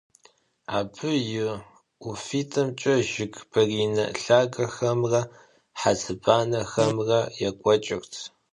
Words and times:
Абы 0.77 1.09
и 1.41 1.43
ӀуфитӀымкӀэ 2.01 2.95
жыг 3.09 3.33
баринэ 3.51 4.05
лъагэхэмрэ 4.23 5.21
хьэцыбанэхэмрэ 5.79 7.19
екӀуэкӀырт. 7.47 8.13